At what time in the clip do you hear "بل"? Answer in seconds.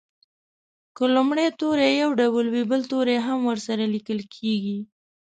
2.71-2.81